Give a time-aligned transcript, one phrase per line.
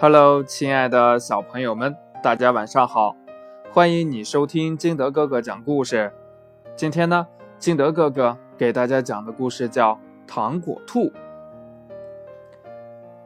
[0.00, 3.16] Hello，亲爱的小朋友们，大家晚上好！
[3.72, 6.12] 欢迎你收听金德哥哥讲故事。
[6.76, 7.26] 今天呢，
[7.58, 11.00] 金德哥哥给大家讲的故事叫《糖果兔》。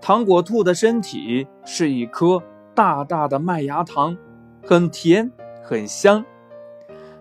[0.00, 2.42] 糖果兔的身体是一颗
[2.74, 4.16] 大大的麦芽糖，
[4.64, 5.30] 很甜
[5.62, 6.24] 很香。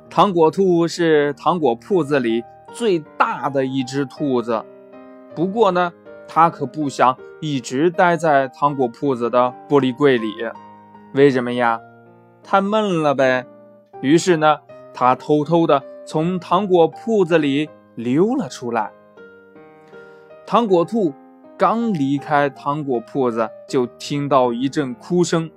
[0.10, 2.42] 糖果兔是糖果铺子里
[2.72, 4.64] 最大的一只兔子，
[5.36, 5.92] 不过呢，
[6.26, 10.32] 它可不想一直待在糖果铺子的玻璃柜里。
[11.16, 11.82] 为什么呀？
[12.44, 13.46] 太闷了呗。
[14.00, 14.60] 于是呢，
[14.94, 18.92] 它偷偷的从糖果铺子里溜了出来。
[20.46, 21.12] 糖果兔
[21.58, 25.50] 刚离开糖果铺子，就听到一阵哭声。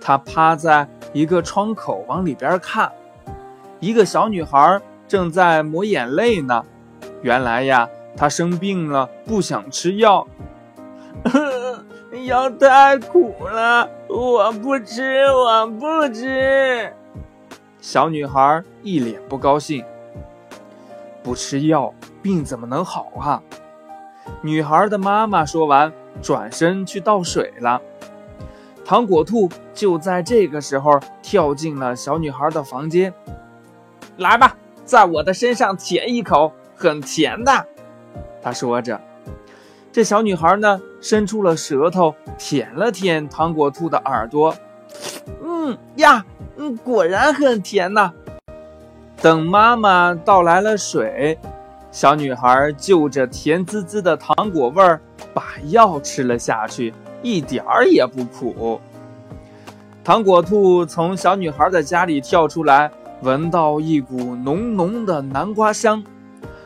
[0.00, 2.92] 它趴在一个窗口往里边看。
[3.80, 6.64] 一个小女孩正在抹眼泪呢。
[7.22, 10.26] 原来呀，她生病了，不想吃药。
[12.26, 16.92] 药太苦了，我不吃，我不吃。
[17.80, 19.84] 小女孩一脸不高兴。
[21.22, 23.42] 不吃药，病怎么能好啊？
[24.42, 27.80] 女孩的妈妈说完，转身去倒水了。
[28.84, 33.12] 糖果兔就在这个时候跳进了小女孩的房间。
[34.16, 37.66] 来吧，在我的身上舔一口，很甜的。
[38.40, 39.00] 他说着，
[39.96, 44.54] 这小女孩呢，伸出了舌头舔了舔糖果兔的耳朵。
[45.42, 46.22] 嗯呀，
[46.58, 48.12] 嗯，果然很甜呐。
[49.22, 51.38] 等妈妈倒来了水，
[51.90, 55.00] 小女孩就着甜滋滋的糖果味儿，
[55.32, 58.78] 把药吃了下去，一点儿也不苦。
[60.04, 62.90] 糖果兔从小女孩的家里跳出来。
[63.22, 66.04] 闻到一股浓浓的南瓜香，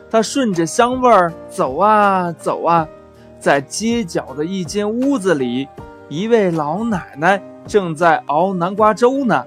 [0.09, 2.85] 它顺着香味儿走啊走啊，
[3.41, 5.67] 在街角的一间屋子里，
[6.07, 9.43] 一位老奶奶正在熬南瓜粥呢。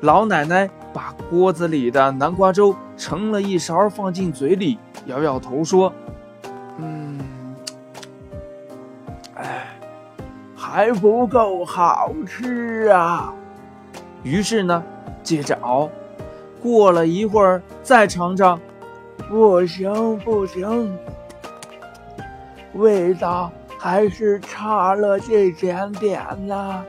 [0.00, 5.92] 老奶奶把锅子里的南瓜粥盛了一勺，放进嘴里，摇摇头说
[6.78, 7.20] ：“嗯，
[9.36, 9.68] 哎，
[10.56, 13.32] 还不够好吃啊。”
[14.24, 14.82] 于是呢。
[15.22, 15.88] 接着熬，
[16.60, 18.58] 过了一会儿再尝尝，
[19.28, 20.98] 不行不行，
[22.74, 26.84] 味道还是差了这点点呢。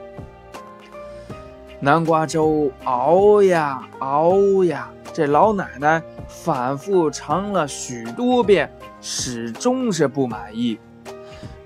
[1.79, 8.71] 南瓜粥熬呀熬呀，这老奶奶反复尝了许多遍，
[9.01, 10.79] 始终是不满意。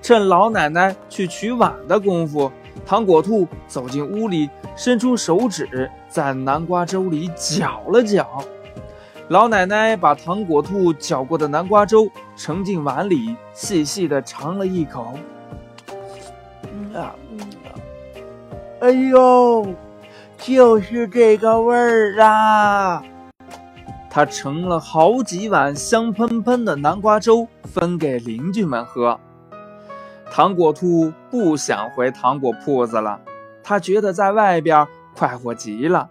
[0.02, 2.52] 趁老奶奶去取碗的功夫，
[2.86, 4.50] 糖果兔走进屋里。
[4.76, 8.44] 伸出手指在南瓜粥里搅了搅，
[9.30, 15.14] 老奶奶把糖果兔搅过的南瓜粥盛进碗里，细细的尝了一口。
[16.96, 17.14] 啊，
[18.80, 19.68] 哎呦，
[20.38, 23.04] 就是这个味儿啊！
[24.10, 29.20] 她盛了好几碗香喷喷的南瓜粥，分给邻居们喝。
[30.32, 33.20] 糖果兔不想回糖果铺子了。
[33.62, 36.10] 他觉得在外边快活极了。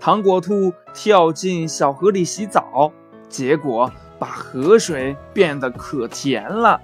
[0.00, 2.92] 糖果兔跳进小河里洗澡，
[3.28, 6.80] 结果把河水变得可甜了。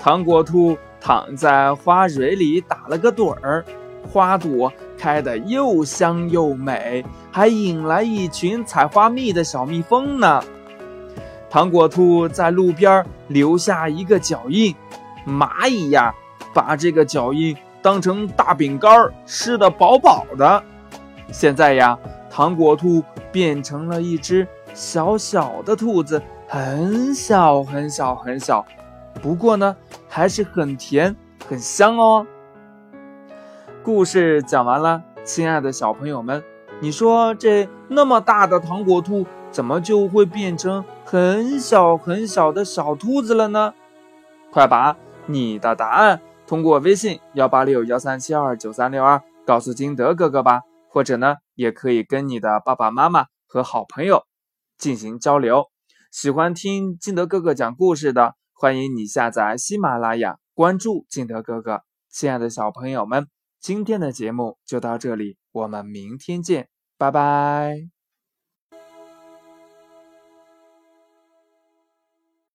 [0.00, 3.64] 糖果兔躺在花蕊里打了个盹儿，
[4.10, 10.42] 花朵开得又香又美，还引来一群采花蜜的小蜜蜂呢。
[11.50, 14.74] 糖果兔在路边留下一个脚印，
[15.26, 16.14] 蚂蚁呀，
[16.52, 17.56] 把这个脚印。
[17.80, 18.90] 当成大饼干
[19.24, 20.62] 吃得饱饱的。
[21.30, 21.96] 现在呀，
[22.38, 28.64] 糖果兔变成了一只小小的兔子，很小很小很小，
[29.20, 29.76] 不过呢，
[30.08, 31.16] 还是很甜
[31.48, 32.24] 很香哦。
[33.82, 36.40] 故事讲完了，亲爱的小朋友们，
[36.78, 43.74] 你说这那么大的糖果兔，怎么就会变成很小很小的小兔子了呢？
[44.52, 46.20] 快把你的答案。
[46.46, 54.22] 通过微信幺八六幺三七二九三六二告诉金德哥哥吧，或者呢，也可以跟你的爸爸妈妈和好朋友
[54.78, 55.66] 进行交流。
[56.12, 61.82] 喜欢听金德哥哥讲故事的，欢迎你下载喜马拉雅，关注金德哥哥。
[62.08, 63.26] 亲爱的小朋友们，
[63.60, 67.97] 今天的节目就到这里，我们明天见，拜拜。